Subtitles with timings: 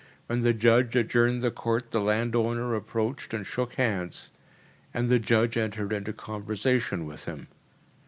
[0.25, 4.31] When the judge adjourned the court the landowner approached, and shook hands,
[4.95, 7.49] and the judge entered into conversation with him.